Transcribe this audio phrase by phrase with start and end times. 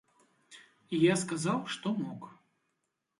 [0.95, 2.21] І я сказаў, што мог.